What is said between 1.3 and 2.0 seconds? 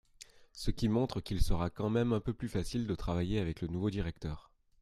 sera quand